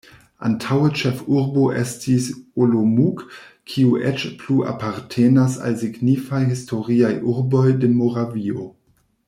[0.47, 2.29] Antaŭe ĉefurbo estis
[2.65, 3.21] Olomouc,
[3.73, 8.67] kiu eĉ plu apartenas al signifaj historiaj urboj de Moravio.